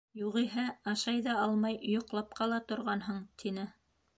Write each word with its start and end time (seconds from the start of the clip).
Юғиһә 0.19 0.63
ашай 0.93 1.19
ҙа 1.27 1.35
алмай 1.41 1.77
йоҡлап 1.91 2.33
ҡала 2.41 2.59
торғанһың,— 2.73 3.21
тине. 3.45 3.69